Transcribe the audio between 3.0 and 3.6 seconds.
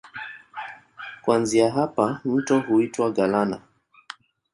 Galana.